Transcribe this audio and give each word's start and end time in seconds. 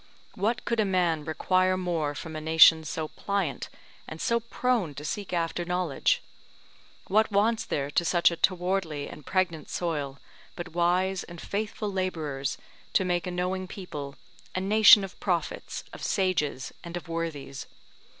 What 0.33 0.65
could 0.65 0.79
a 0.79 0.83
man 0.83 1.25
require 1.25 1.77
more 1.77 2.15
from 2.15 2.35
a 2.35 2.41
nation 2.41 2.83
so 2.85 3.09
pliant 3.09 3.69
and 4.07 4.19
so 4.19 4.39
prone 4.39 4.95
to 4.95 5.05
seek 5.05 5.31
after 5.31 5.63
knowledge? 5.63 6.23
What 7.05 7.31
wants 7.31 7.65
there 7.65 7.91
to 7.91 8.03
such 8.03 8.31
a 8.31 8.35
towardly 8.35 9.07
and 9.07 9.23
pregnant 9.27 9.69
soil, 9.69 10.17
but 10.55 10.69
wise 10.69 11.23
and 11.25 11.39
faithful 11.39 11.91
labourers, 11.91 12.57
to 12.93 13.05
make 13.05 13.27
a 13.27 13.31
knowing 13.31 13.67
people, 13.67 14.15
a 14.55 14.59
nation 14.59 15.03
of 15.03 15.19
prophets, 15.19 15.83
of 15.93 16.01
sages, 16.01 16.73
and 16.83 16.97
of 16.97 17.07
worthies? 17.07 17.67